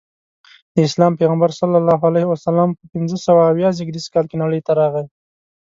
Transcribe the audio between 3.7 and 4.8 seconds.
زیږدیز کې نړۍ ته